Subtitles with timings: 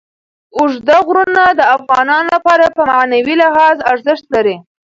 [0.57, 4.55] اوږده غرونه د افغانانو لپاره په معنوي لحاظ ارزښت لري.